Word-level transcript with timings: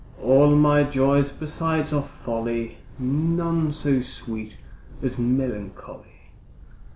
All 0.19 0.47
my 0.49 0.81
joys 0.83 1.31
besides 1.31 1.93
are 1.93 2.01
folly, 2.01 2.79
None 2.97 3.71
so 3.71 3.99
sweet 4.01 4.57
as 5.03 5.19
melancholy. 5.19 6.31